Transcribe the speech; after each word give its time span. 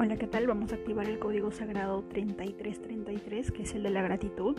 Hola, 0.00 0.16
¿qué 0.16 0.28
tal? 0.28 0.46
Vamos 0.46 0.70
a 0.70 0.76
activar 0.76 1.08
el 1.08 1.18
código 1.18 1.50
sagrado 1.50 2.04
3333, 2.04 3.50
que 3.50 3.64
es 3.64 3.74
el 3.74 3.82
de 3.82 3.90
la 3.90 4.00
gratitud. 4.00 4.56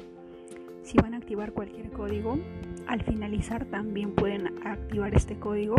Si 0.84 0.98
van 0.98 1.14
a 1.14 1.18
activar 1.18 1.54
cualquier 1.54 1.92
código, 1.92 2.38
al 2.88 3.02
finalizar 3.04 3.64
también 3.64 4.12
pueden 4.12 4.48
activar 4.68 5.16
este 5.16 5.40
código 5.40 5.78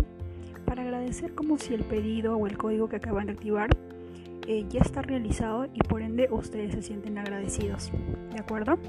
para 0.65 0.81
agradecer 0.81 1.35
como 1.35 1.59
si 1.59 1.75
el 1.75 1.83
pedido 1.83 2.37
o 2.37 2.47
el 2.47 2.57
código 2.57 2.89
que 2.89 2.95
acaban 2.95 3.27
de 3.27 3.33
activar 3.33 3.69
eh, 4.47 4.65
ya 4.67 4.79
está 4.79 5.03
realizado 5.03 5.67
y 5.71 5.79
por 5.81 6.01
ende 6.01 6.27
ustedes 6.31 6.73
se 6.73 6.81
sienten 6.81 7.19
agradecidos. 7.19 7.91
¿De 8.31 8.39
acuerdo? 8.39 8.79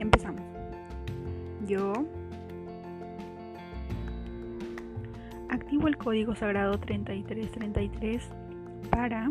Empezamos. 0.00 0.42
Yo 1.68 1.92
activo 5.48 5.86
el 5.86 5.96
código 5.96 6.34
sagrado 6.34 6.80
3333 6.80 8.24
para 8.90 9.30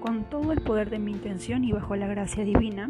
con 0.00 0.24
todo 0.24 0.52
el 0.52 0.60
poder 0.60 0.90
de 0.90 0.98
mi 0.98 1.12
intención 1.12 1.64
y 1.64 1.72
bajo 1.72 1.94
la 1.96 2.06
gracia 2.08 2.44
divina 2.44 2.86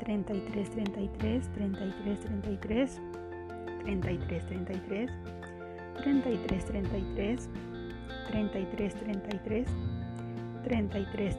33 0.00 0.70
33 0.70 1.52
33 1.52 2.20
33 2.20 3.00
33 3.84 4.46
33 4.46 4.46
33 6.02 6.66
33 6.66 7.48
33 8.30 8.94
33 8.98 9.66
33 10.64 11.38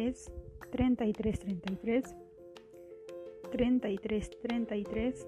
33 3.52 4.30
33 4.30 4.30
33 4.42 5.28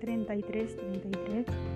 33 0.00 0.76
33 0.76 1.75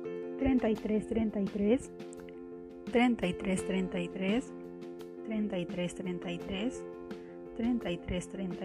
33 0.41 1.05
33 1.07 1.91
33 2.91 3.63
33 3.67 4.43
33 5.27 5.53
33 6.07 6.81
33 7.57 8.01